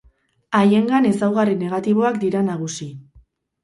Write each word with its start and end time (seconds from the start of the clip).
Haiengan 0.59 1.07
ezaugarri 1.11 1.59
negatiboak 1.61 2.21
dira 2.27 2.47
nagusi. 2.53 2.93